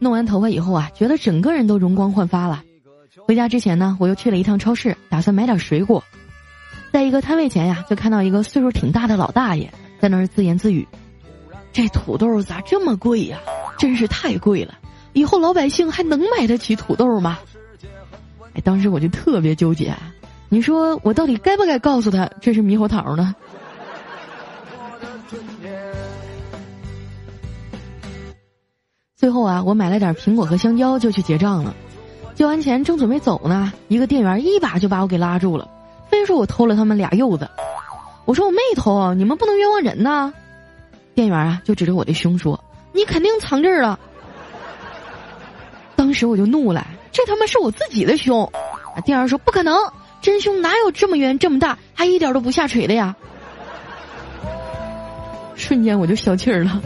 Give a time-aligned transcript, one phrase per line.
[0.00, 2.62] 弄完头发以后啊，觉得整个人都容光焕发了。
[3.26, 6.04] 回家之前呢，我又去了一趟超市，打算买点水果。
[6.92, 10.86] 在一个摊位前呀，就看到一个岁数挺大的老大爷在那儿自言自语
[11.72, 13.38] ：“这土豆咋这么贵呀？
[13.76, 14.78] 真是太贵了！
[15.12, 17.38] 以后老百姓还能买得起土豆吗？”
[18.54, 19.92] 哎，当时我就特别纠结，
[20.48, 23.34] 你说我到底该不该告诉他这是猕猴桃呢？
[29.18, 31.74] 最后啊，我买了点苹果和香蕉就去结账了。
[32.36, 35.68] 交完钱正准备走呢，一个店员一把就把我给拉住了，
[36.08, 37.50] 非说我偷了他们俩柚子。
[38.26, 40.32] 我说我没偷，你们不能冤枉人呐。
[41.16, 42.62] 店员啊就指着我的胸说
[42.94, 43.98] ：“你肯定藏这儿了。”
[45.96, 48.48] 当时我就怒了，这他妈是我自己的胸。
[49.04, 49.76] 店员说：“不可能，
[50.22, 53.16] 真胸哪有这么圆这么大，还一点都不下垂的呀？”
[55.56, 56.80] 瞬间我就消气儿了。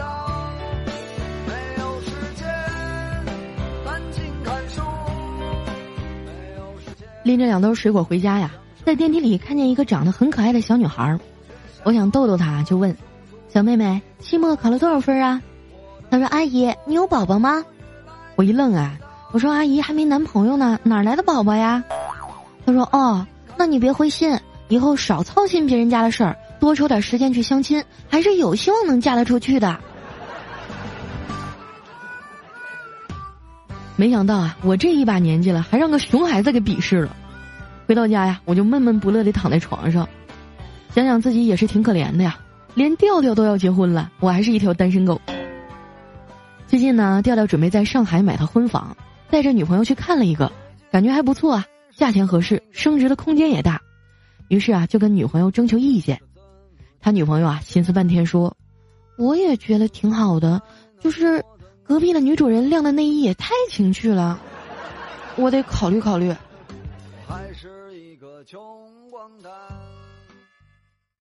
[7.23, 8.51] 拎着两兜水果回家呀，
[8.85, 11.19] 在电梯里看见一个长得很可爱的小女孩，
[11.85, 12.97] 我想逗逗她，就问
[13.49, 15.41] ：“小妹妹，期末考了多少分啊？”
[16.11, 17.65] 她说：“阿姨，你有宝宝吗？”
[18.35, 18.99] 我一愣啊，
[19.33, 21.83] 我说：“阿姨还没男朋友呢，哪来的宝宝呀？”
[22.67, 24.37] 她说：“哦，那你别灰心，
[24.69, 29.79] 以后少操心别人家的事儿，多抽点时间去相亲，还是有希望能嫁得出去的。”
[34.03, 37.15] 没想到啊，我这一把年纪了，还让个熊孩子给鄙视了。
[37.87, 40.09] 回到家呀，我就闷闷不乐地躺在床上，
[40.93, 42.37] 想想自己也是挺可怜的呀，
[42.75, 45.21] 连调调都要结婚了，我还是一条单身狗。
[46.67, 48.97] 最近呢，调调准备在上海买套婚房，
[49.31, 50.51] 带着女朋友去看了一个，
[50.91, 51.65] 感觉还不错啊，
[51.95, 53.81] 价钱合适，升值的空间也大，
[54.49, 56.21] 于是啊，就跟女朋友征求意见。
[57.01, 58.57] 他女朋友啊，心思半天说
[59.17, 60.61] ：“我也觉得挺好的，
[60.99, 61.41] 就是。”
[61.85, 64.41] 隔壁的女主人晾的内衣也太情趣了，
[65.37, 66.35] 我得考虑考虑。
[67.29, 68.61] 还是一个穷
[69.11, 69.53] 光蛋。